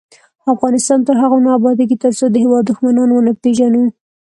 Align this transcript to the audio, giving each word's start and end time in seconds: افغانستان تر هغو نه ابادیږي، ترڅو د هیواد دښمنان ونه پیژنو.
افغانستان 0.53 0.99
تر 1.07 1.15
هغو 1.23 1.37
نه 1.45 1.49
ابادیږي، 1.57 1.95
ترڅو 2.03 2.25
د 2.29 2.35
هیواد 2.43 2.63
دښمنان 2.65 3.09
ونه 3.13 3.31
پیژنو. 3.43 3.83